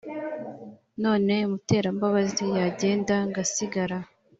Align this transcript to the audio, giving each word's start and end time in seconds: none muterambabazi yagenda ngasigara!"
none 1.03 1.35
muterambabazi 1.51 2.45
yagenda 2.59 3.15
ngasigara!" 3.29 3.97